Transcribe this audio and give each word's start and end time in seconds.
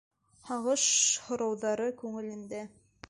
Һағыш-һорауҙары 0.47 1.91
күңелендә. 2.01 2.65